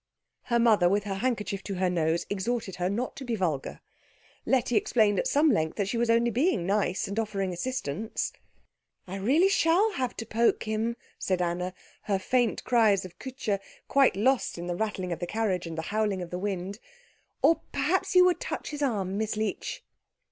Her 0.45 0.57
mother, 0.57 0.89
with 0.89 1.03
her 1.03 1.13
handkerchief 1.13 1.61
to 1.65 1.75
her 1.75 1.87
nose, 1.87 2.25
exhorted 2.27 2.77
her 2.77 2.89
not 2.89 3.15
to 3.17 3.23
be 3.23 3.35
vulgar. 3.35 3.81
Letty 4.47 4.75
explained 4.75 5.19
at 5.19 5.27
some 5.27 5.51
length 5.51 5.75
that 5.77 5.87
she 5.87 5.97
was 5.97 6.09
only 6.09 6.31
being 6.31 6.65
nice, 6.65 7.07
and 7.07 7.19
offering 7.19 7.53
assistance. 7.53 8.33
"I 9.05 9.17
really 9.17 9.47
shall 9.47 9.91
have 9.91 10.17
to 10.17 10.25
poke 10.25 10.63
him," 10.63 10.97
said 11.19 11.39
Anna, 11.39 11.75
her 12.05 12.17
faint 12.17 12.63
cries 12.63 13.05
of 13.05 13.19
Kutscher 13.19 13.59
quite 13.87 14.15
lost 14.15 14.57
in 14.57 14.65
the 14.65 14.75
rattling 14.75 15.11
of 15.11 15.19
the 15.19 15.27
carriage 15.27 15.67
and 15.67 15.77
the 15.77 15.83
howling 15.93 16.23
of 16.23 16.31
the 16.31 16.39
wind. 16.39 16.79
"Or 17.43 17.61
perhaps 17.71 18.15
you 18.15 18.25
would 18.25 18.39
touch 18.39 18.71
his 18.71 18.81
arm, 18.81 19.19
Miss 19.19 19.35
Leech." 19.37 19.83